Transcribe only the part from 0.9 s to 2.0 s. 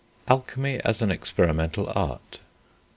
AN EXPERIMENTAL